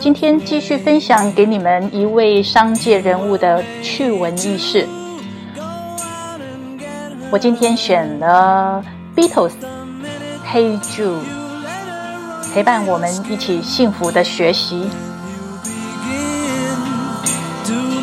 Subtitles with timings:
[0.00, 4.88] 今天继续分享给你们一位商界人物的趣闻轶事。
[7.30, 8.82] 我今天选了
[9.14, 9.52] Beatles
[10.50, 11.20] 《Hey Jude》，
[12.54, 14.88] 陪伴我们一起幸福的学习。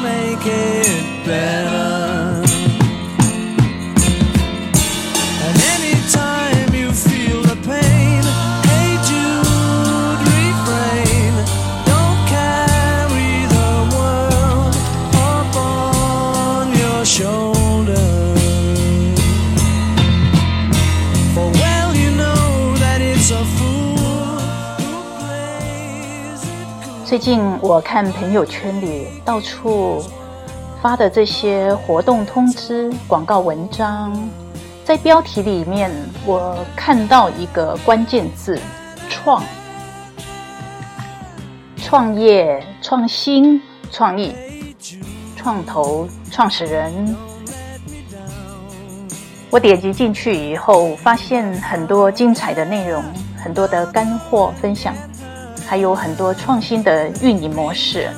[0.07, 1.96] make it better.
[27.17, 30.05] 最近我看朋友圈里到处
[30.83, 34.13] 发的这些活动通知、广告文章，
[34.85, 35.89] 在标题里面
[36.27, 38.61] 我看到一个关键字
[39.09, 39.43] “创”，
[41.81, 43.59] 创业、创新、
[43.91, 44.31] 创意、
[45.35, 47.17] 创投、创始人。
[49.49, 53.03] 我点击进去以后，发现很多精彩的内容，
[53.43, 54.93] 很多的干货分享。
[55.67, 58.09] 还有很多创新的运营模式，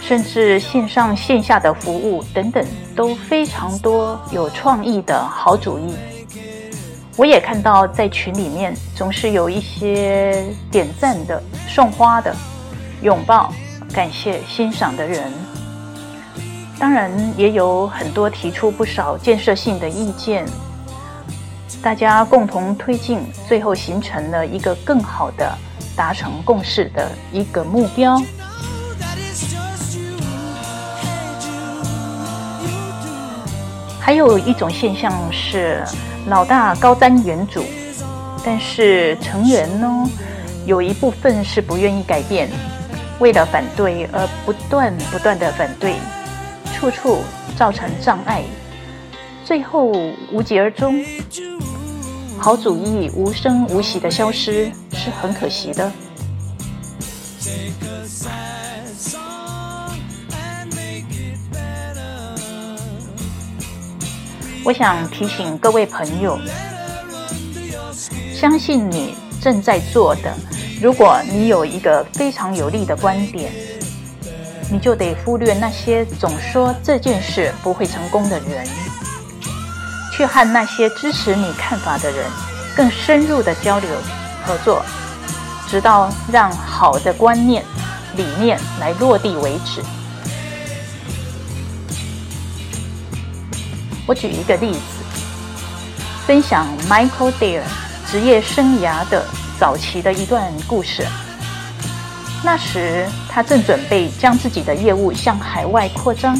[0.00, 2.64] 甚至线上线下的服务等等，
[2.96, 5.94] 都非常多有创意的好主意。
[7.18, 12.34] 我也看到在群里面总是有一些点赞的、送花的、
[13.02, 13.52] 拥抱、
[13.92, 15.30] 感谢、欣赏的人。
[16.78, 20.46] 当然，也有很多提出不少建设性的意见。
[21.80, 25.56] 大家共同推进，最后形成了一个更好的
[25.96, 28.20] 达成共识的一个目标。
[34.00, 35.82] 还有一种现象是，
[36.26, 37.62] 老大高瞻远瞩，
[38.44, 40.10] 但是成员呢，
[40.66, 42.48] 有一部分是不愿意改变，
[43.20, 45.94] 为了反对而不断不断的反对，
[46.74, 47.22] 处处
[47.56, 48.42] 造成障碍，
[49.44, 49.92] 最后
[50.32, 51.04] 无疾而终。
[52.42, 55.92] 好主意无声无息的消失，是很可惜的。
[64.64, 66.36] 我想提醒各位朋友，
[68.34, 70.34] 相信你正在做的。
[70.80, 73.52] 如果你有一个非常有利的观点，
[74.68, 78.66] 你就得忽略那些总说这件事不会成功的人，
[80.12, 82.26] 去和那些支持你看法的人
[82.76, 83.90] 更深入的交流
[84.44, 84.84] 合作，
[85.68, 87.64] 直到让好的观念、
[88.14, 89.82] 理念来落地为止。
[94.06, 94.80] 我举一个例子，
[96.26, 97.62] 分享 Michael Dare
[98.10, 99.24] 职业生涯的
[99.58, 101.06] 早期的一段故事。
[102.44, 106.36] 那时，他正准备将自己的业务向海外扩张。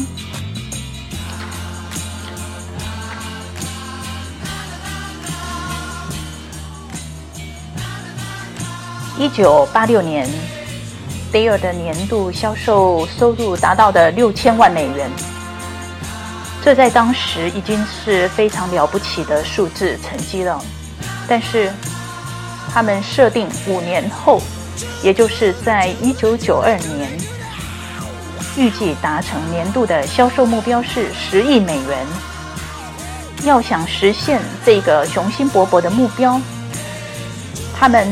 [9.23, 10.29] 一九八六年
[11.31, 15.09] 戴尔的年度销售收入达到的六千万美元。
[16.61, 20.61] 这在当时已经是非常了不起的数字成绩了，
[21.25, 21.71] 但是
[22.73, 24.41] 他们设定五年后，
[25.01, 27.09] 也就是在一九九二年，
[28.57, 32.05] 预计达成年度的销售目标是十亿美元。
[33.45, 36.37] 要想实现这个雄心勃勃的目标，
[37.73, 38.05] 他们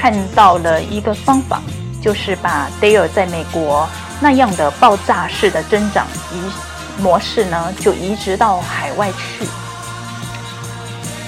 [0.00, 1.60] 看到了一个方法，
[2.00, 3.88] 就是把 Dale 在美国
[4.20, 9.44] 那样的爆炸式的增长移模式呢，就移植到海外去。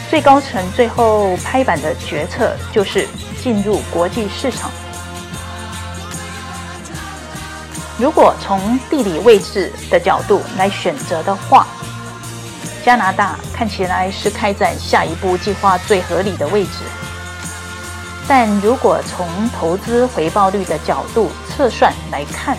[0.08, 3.08] 最高层最后拍板的决策就是
[3.42, 4.70] 进入国际市场。
[7.98, 11.66] 如果从地理位置的角度来选择的话，
[12.84, 16.84] 加拿大看起来是开展下一步计划最合理的位置。
[18.32, 22.56] 但如果从投资回报率的角度测算来看，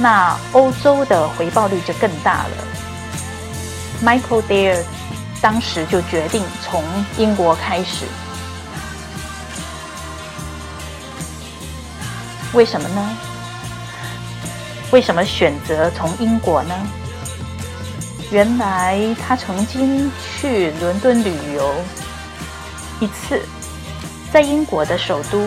[0.00, 2.50] 那欧洲的回报率就更大了。
[4.04, 4.82] Michael Dare
[5.40, 6.82] 当时就决定从
[7.16, 8.04] 英国开始。
[12.52, 13.16] 为什么呢？
[14.90, 16.74] 为什么选择从英国呢？
[18.32, 21.72] 原来他曾经去伦敦旅游
[22.98, 23.40] 一次，
[24.32, 25.46] 在英国的首都，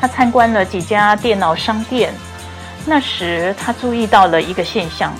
[0.00, 2.12] 他参观了几家电脑商店。
[2.84, 5.12] 那时他注意到了一个现象，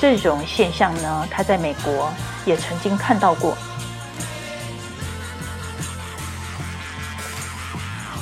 [0.00, 2.12] 这种现象呢，他在美国
[2.44, 3.56] 也曾经看到过，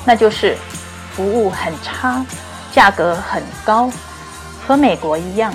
[0.05, 0.57] 那就是
[1.15, 2.25] 服务很差。
[2.73, 3.91] 价格很高，
[4.65, 5.53] 和美国一样，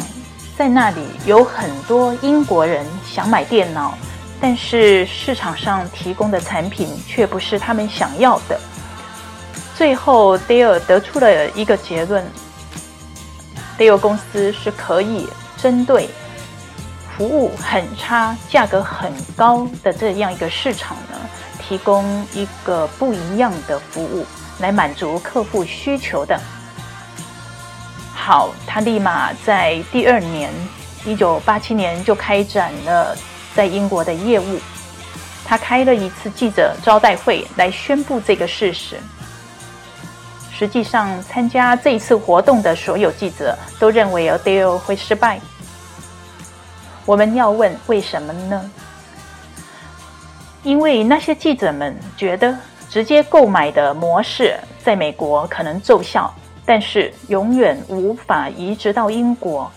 [0.54, 3.96] 在那里有很多英国人想买电脑，
[4.40, 8.60] 但是市场上提供的产品却不是他们想要的。
[9.74, 12.24] 最后，戴尔得出了一个结论：
[13.76, 16.08] 戴尔公司是可以针对
[17.16, 21.18] 服务很差、价格很高的这样一个市场呢，
[21.60, 24.24] 提供一个不一样的服务，
[24.60, 26.38] 来满足客户需求的。
[28.14, 30.50] 好，他立马在第二年，
[31.04, 33.16] 一九八七年就开展了
[33.56, 34.60] 在英国的业务。
[35.44, 38.96] 他开了一次记者招待会来宣布这个事实。
[40.52, 45.40] 实际上，参加这次活动的所有记者都认为 Adele 会失败。
[47.04, 48.70] 我们要问为什么呢？
[50.62, 52.56] 因为那些记者们觉得
[52.90, 56.32] 直接购买的模式在美国可能奏效。
[56.68, 59.70] 但是永远无法移植到英国。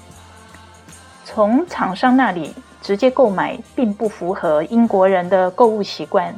[1.31, 6.34] 从厂商那里直接购买，并不符合英国人的购物习惯。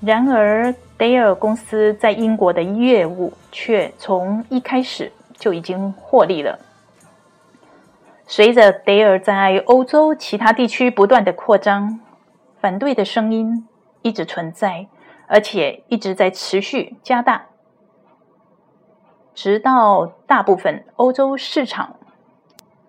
[0.00, 6.58] 然而，戴尔公司在英国的业务却从一开始就已经获利了。
[8.26, 12.00] 随着戴尔在欧洲其他地区不断的扩张，
[12.60, 13.68] 反对的声音
[14.02, 14.88] 一直存在，
[15.28, 17.46] 而且一直在持续加大。
[19.32, 21.96] 直到大部分欧洲市场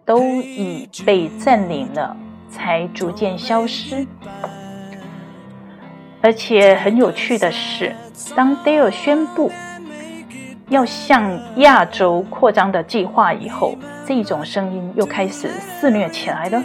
[0.05, 2.15] 都已被占领了，
[2.49, 4.05] 才逐渐消失。
[6.21, 7.95] 而且很有趣的是，
[8.35, 9.51] 当戴尔宣布
[10.69, 13.75] 要向亚洲扩张的计划以后，
[14.05, 16.63] 这种声音又开始肆虐起来了。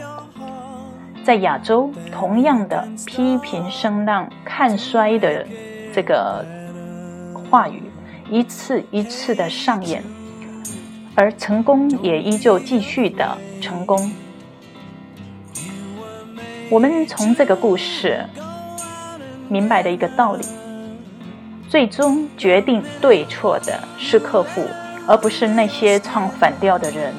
[1.22, 5.46] 在亚洲，同样的批评声浪、看衰的
[5.92, 6.44] 这个
[7.50, 7.82] 话语。
[8.30, 10.02] 一次一次的上演，
[11.14, 14.10] 而成功也依旧继续的成功。
[16.70, 18.24] 我们从这个故事
[19.48, 20.44] 明白的一个道理：
[21.68, 24.64] 最终决定对错的是客户，
[25.06, 27.12] 而不是那些唱反调的人。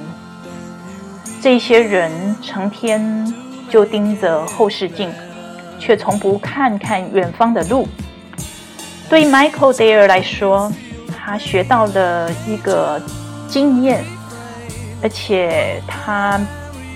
[1.41, 2.11] 这些人
[2.41, 3.33] 成天
[3.69, 5.11] 就盯着后视镜，
[5.79, 7.87] 却从不看看远方的路。
[9.09, 10.71] 对 Michael Dare 来说，
[11.07, 13.01] 他学到了一个
[13.51, 14.01] 经验，
[15.03, 16.39] 而且他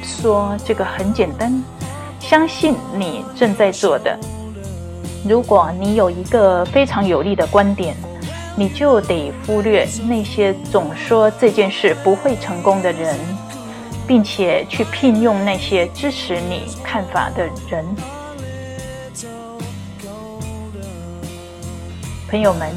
[0.01, 1.61] 说这个很简单，
[2.17, 4.17] 相信你正在做的。
[5.27, 7.93] 如果你有一个非常有利的观点，
[8.55, 13.17] 你就得忽略那些总说这件事不会成功的人，
[14.07, 17.85] 并且去聘用那些支持你看法的人。
[22.29, 22.73] 朋友们。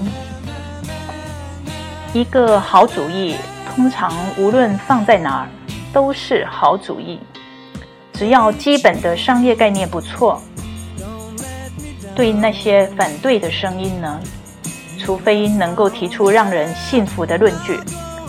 [2.15, 3.37] 一个好主意，
[3.79, 5.49] 通常无论放在哪儿
[5.93, 7.21] 都是好主意。
[8.13, 10.43] 只要基本的商业概念不错，
[12.13, 14.21] 对那些反对的声音呢，
[14.99, 17.79] 除非能够提出让人信服的论据，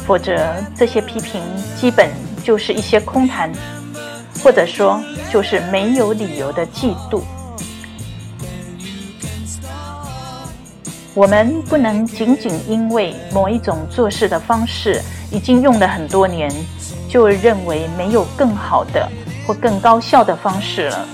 [0.06, 1.42] 否则这些批评
[1.76, 2.12] 基本
[2.44, 3.52] 就是一些空谈，
[4.44, 5.02] 或者说
[5.32, 7.24] 就是没有理由的嫉妒。
[11.20, 16.50] 我们不能仅仅因为某一种做事的方式已经用了很多年，
[17.10, 19.06] 就认为没有更好的
[19.46, 21.06] 或更高效的方式了。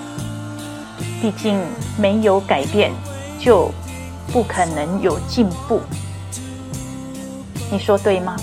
[1.20, 1.60] 毕竟
[1.98, 2.92] 没有改变，
[3.40, 3.72] 就
[4.32, 5.82] 不可能有进步。
[7.72, 8.36] 你说对吗？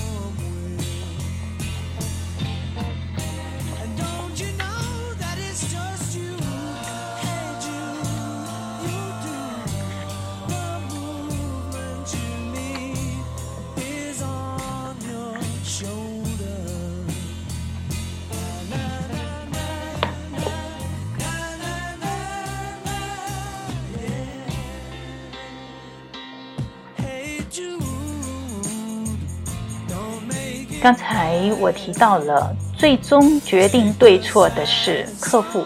[31.50, 35.64] 我提到了，最终决定对错的是客户。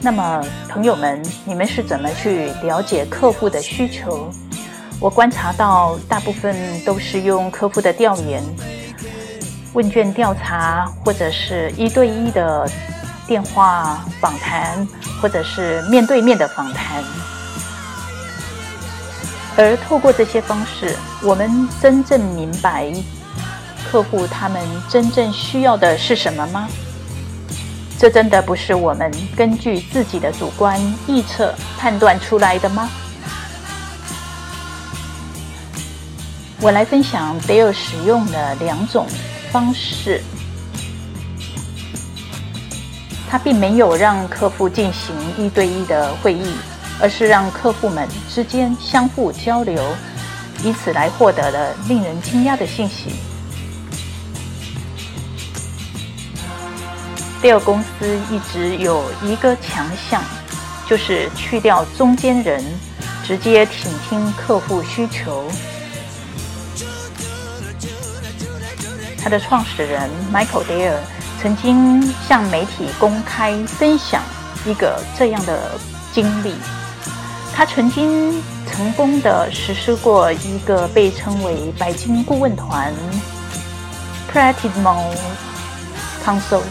[0.00, 4.28] 那么，朋友们，你们是怎么去了解客户的需求？
[4.98, 8.42] 我观察到，大部分都是用客户的调研、
[9.74, 12.68] 问卷调查，或者是一对一的
[13.26, 14.86] 电话访谈，
[15.20, 17.04] 或者是面对面的访谈。
[19.56, 22.90] 而透过这些方式，我们真正明白
[23.90, 26.66] 客户他们真正需要的是什么吗？
[27.98, 32.88] 这真的不是我们根据自己的主观臆测判断出来的吗？
[36.60, 39.06] 我来分享 Dale 使用的两种
[39.50, 40.22] 方式。
[43.28, 46.54] 他并没有让客户进行一对一的会议，
[47.00, 49.82] 而是让客户们之间相互交流，
[50.62, 53.10] 以此来获得了令人惊讶的信息。
[57.40, 60.22] d a l 公司一直有一个强项，
[60.88, 62.64] 就是去掉中间人，
[63.24, 65.50] 直接倾听客户需求。
[69.20, 70.98] 他的创始人 Michael Dale
[71.40, 74.22] 曾经向媒体公开分享
[74.64, 75.78] 一个这样的
[76.12, 76.54] 经历：
[77.54, 82.92] 他曾经成功的实施过一个被称为“白金顾问团
[84.32, 85.14] ”（Platinum
[86.24, 86.62] Council）。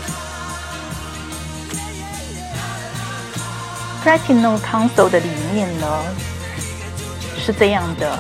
[4.04, 5.88] Platinum Council 的理念呢
[7.38, 8.18] 是这样的：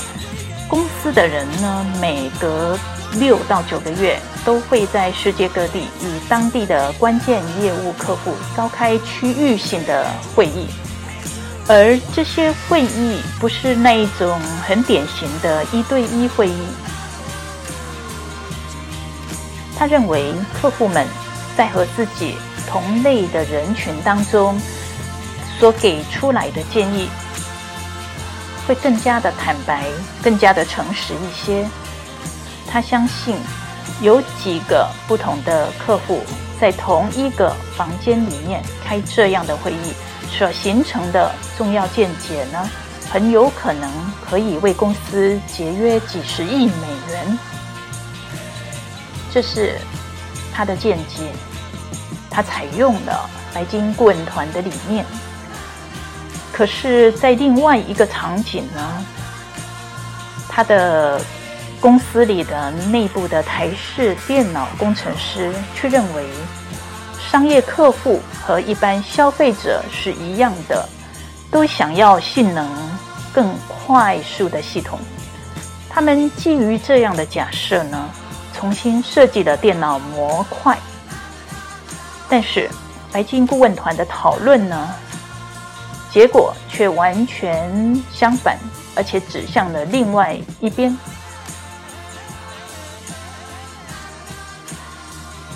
[0.69, 2.77] 公司的人呢，每隔
[3.15, 10.67] 六到九个月都会在世界各地与当地的关键业务客户召开区域性的会议，
[11.73, 14.37] 而这些会议不是那一种
[14.67, 16.67] 很典型的一对一会议。
[19.77, 21.07] 他认为客户们
[21.55, 22.35] 在和自己
[22.67, 24.59] 同类的人群当中。
[25.59, 27.07] 所给出来的建议
[28.65, 29.85] 会更加的坦白，
[30.19, 31.67] 更加的诚实一些。
[32.67, 33.35] 他相信
[34.01, 36.23] 有几个不同的客户
[36.59, 39.93] 在同一个房间里面开这样的会议，
[40.37, 42.67] 所形成的重要见解呢，
[43.11, 43.91] 很有可能
[44.27, 47.37] 可以为公司节约几十亿美元。
[49.31, 49.77] 这是
[50.51, 51.31] 他的见解，
[52.29, 55.05] 他采用了白金顾问团的理念。
[56.51, 59.05] 可是，在另外一个场景呢，
[60.49, 61.21] 他的
[61.79, 66.25] 公司里的内部的台式电脑工程师却认为，
[67.31, 70.85] 商业客户和一般消费者是一样的，
[71.49, 72.69] 都想要性能
[73.31, 74.99] 更快速的系统。
[75.89, 78.09] 他们基于这样的假设呢，
[78.53, 80.77] 重新设计了电脑模块。
[82.27, 82.69] 但是，
[83.13, 84.89] 白金顾问团的讨论呢？
[86.11, 88.57] 结果却完全相反，
[88.93, 90.93] 而且指向了另外一边。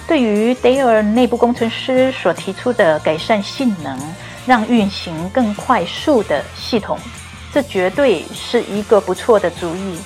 [0.07, 3.99] 对于 Dale 内部工程师所提出的改善性能、
[4.45, 6.97] 让运行更快速的系统，
[7.51, 9.99] 这绝对是一个不错的主意。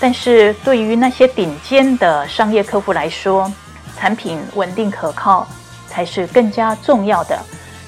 [0.00, 3.52] 但是对于那些顶尖的商业客户来说，
[3.96, 5.46] 产品稳定可靠
[5.86, 7.38] 才是更加重要的。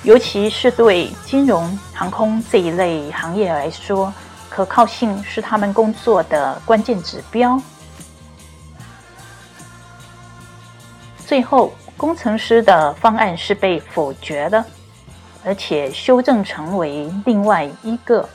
[0.02, 4.12] 尤其是对金融、航空这一类行业来说，
[4.50, 7.58] 可靠性是他们工作的关键指标。
[11.34, 14.64] 最后，工程师的方案是被否决的，
[15.44, 18.28] 而且修正成为另外一个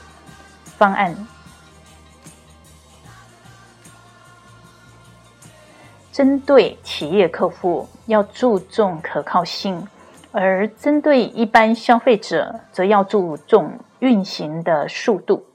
[0.76, 1.16] 方案。
[6.12, 9.88] 针对企业客户，要注重可靠性。
[10.30, 15.46] 而针对一般消费者，则要注重运行的速度。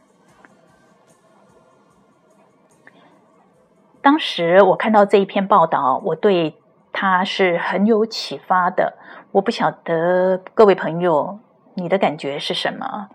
[4.01, 6.55] 当时我看到这一篇报道，我对
[6.97, 8.93] 他是很有启发的。
[9.33, 11.37] 我不晓得各位朋友，
[11.73, 13.09] 你的感觉是什么？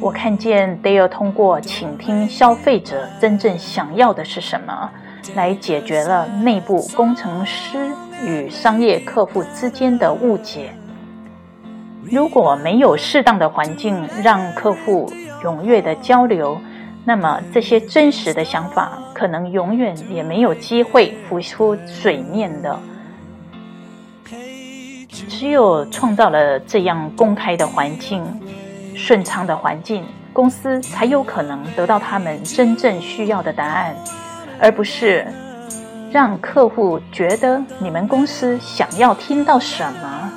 [0.00, 4.88] 我看见 Dale 通过倾听消费者真正想要的是什么，
[5.34, 7.90] 来解决了内部工程师。
[8.22, 10.74] 与商业客户之间的误解，
[12.04, 15.10] 如果没有适当的环境让客户
[15.42, 16.60] 踊跃的交流，
[17.06, 22.80] 那么这些真实的想法可能永远也没有机会浮出水面的。
[25.28, 28.24] 只有创造了这样公开的环境、
[28.96, 33.94] 顺畅的环境，公司才有可能得到他们真正需要的答案，
[34.58, 35.26] 而不是。
[36.10, 40.32] 让客户觉得你们公司想要听到什么？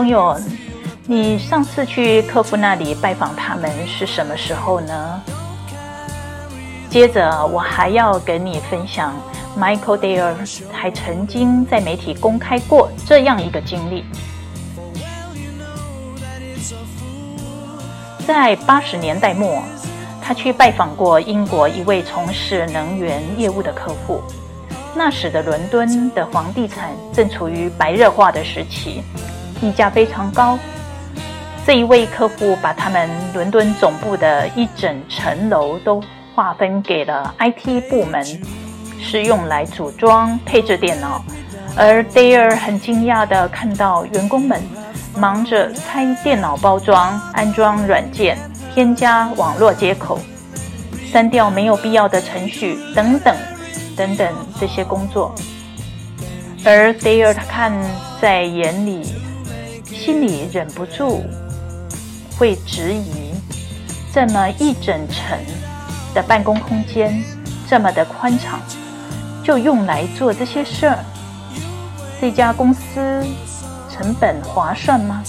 [0.00, 0.34] 朋友，
[1.06, 5.22] 你上次去客户那里拜访他们是什么时候呢？
[6.88, 9.14] 接着，我还要跟你分享
[9.58, 10.34] ，Michael Dare
[10.72, 14.06] 还曾经在媒体公开过这样一个经历。
[18.26, 19.62] 在八十年代末，
[20.22, 24.22] 他去拜访过英国一位从事能源业务的客户。
[24.96, 29.02] 那时的伦敦的房地产正处于白热化的时期，
[29.60, 30.58] 溢价非常高。
[31.66, 36.02] 这一位客户把他们伦敦总部的一整层楼都
[36.34, 38.24] 划分给了 IT 部门，
[38.98, 41.22] 是用来组装、配置电脑。
[41.76, 44.60] 而 Dare 很惊讶地看到员工们
[45.16, 48.36] 忙着拆电脑包装、安装软件、
[48.74, 50.18] 添加网络接口、
[51.12, 53.36] 删掉没有必要的程序等等
[53.96, 55.32] 等等这些工作。
[56.64, 57.72] 而 Dare 他看
[58.20, 59.14] 在眼里，
[60.02, 61.22] 心里忍不住
[62.38, 63.34] 会质疑：
[64.14, 65.38] 这么一整层
[66.14, 67.22] 的办公空间，
[67.68, 68.58] 这么的宽敞，
[69.44, 71.04] 就用来做这些事儿，
[72.18, 73.22] 这家公司
[73.90, 75.22] 成本划算吗？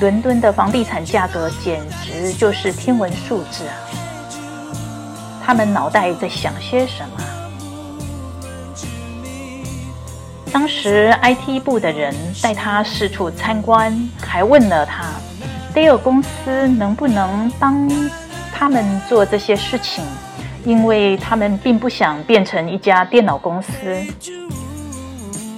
[0.00, 3.74] 伦敦的房地产价格简直就是天文数字啊！
[5.44, 7.33] 他们脑袋在想些什么？
[10.54, 13.92] 当时 IT 部的人带他四处参观，
[14.22, 15.06] 还问了他
[15.74, 17.90] Dell 公司能不能帮
[18.52, 20.04] 他们做这些事情，
[20.64, 24.00] 因为他们并不想变成一家电脑公司。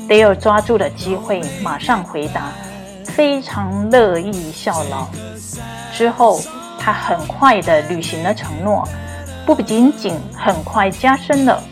[0.09, 2.51] Dell 抓住了机会，马上回答，
[3.05, 5.07] 非常乐意效劳。
[5.93, 6.41] 之后，
[6.81, 8.89] 他很快的履行了承诺，
[9.45, 11.63] 不仅仅很快加深了。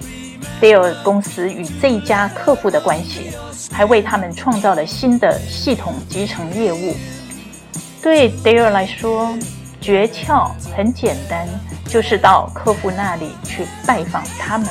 [0.61, 3.31] 戴尔公司与这一家客户的关系，
[3.73, 6.95] 还为他们创造了新的系统集成业务。
[8.03, 9.37] 对戴尔来说，
[9.81, 11.49] 诀窍很简单，
[11.87, 14.69] 就是到客户那里去拜访他们，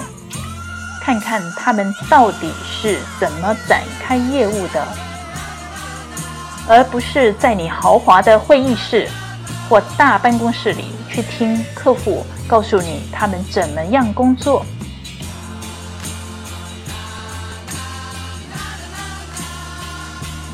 [1.02, 4.88] 看看他们到底是怎么展开业务的，
[6.68, 9.08] 而不是在你豪华的会议室
[9.68, 14.66] 或大办公室里去听客户告诉你他们怎么样工作。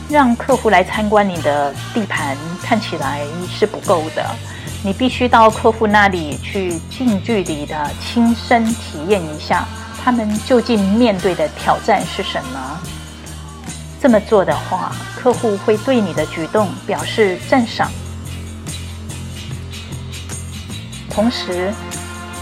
[0.10, 4.26] 让客户来参观你的地盘看起来是不够的，
[4.84, 9.68] 你必须到客户那里去近距离的亲身体验一下，
[10.04, 12.80] 他们究竟面对的挑战是什么。
[14.02, 17.92] 这么做的话，客户会对你的举动表示赞赏，
[21.12, 21.72] 同时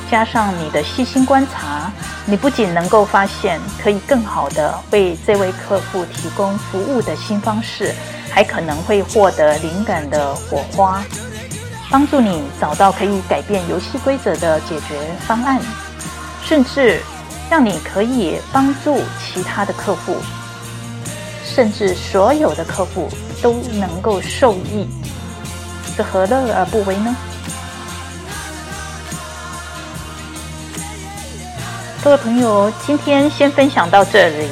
[0.09, 1.91] 加上你的细心观察。
[2.29, 7.95] 你不仅能够发现可以更好的为这位客户提供服务的新方式，
[8.29, 11.01] 还可能会获得灵感的火花，
[11.89, 15.61] 帮助你找到可以改变游戏规则的解决方案，
[16.43, 17.01] 甚至
[17.49, 20.17] 让你可以帮助其他的客户，
[21.45, 23.09] 甚至所有的客户
[23.41, 24.85] 都能够受益，
[25.95, 27.15] 这何乐而不为呢？
[32.03, 34.47] 各位朋友，今天先分享到这里，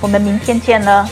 [0.00, 1.06] 我们明天见了。